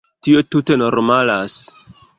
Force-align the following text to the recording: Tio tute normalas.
Tio 0.27 0.39
tute 0.55 0.79
normalas. 0.83 1.63